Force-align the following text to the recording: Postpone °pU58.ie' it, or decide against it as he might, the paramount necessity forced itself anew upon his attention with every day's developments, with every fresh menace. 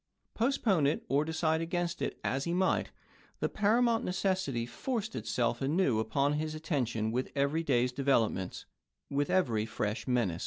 Postpone 0.33 0.85
°pU58.ie' 0.85 0.93
it, 0.93 1.05
or 1.09 1.23
decide 1.23 1.61
against 1.61 2.01
it 2.01 2.19
as 2.23 2.45
he 2.45 2.55
might, 2.55 2.89
the 3.39 3.47
paramount 3.47 4.03
necessity 4.03 4.65
forced 4.65 5.15
itself 5.15 5.61
anew 5.61 5.99
upon 5.99 6.33
his 6.33 6.55
attention 6.55 7.11
with 7.11 7.31
every 7.35 7.61
day's 7.61 7.91
developments, 7.91 8.65
with 9.11 9.29
every 9.29 9.67
fresh 9.67 10.07
menace. 10.07 10.39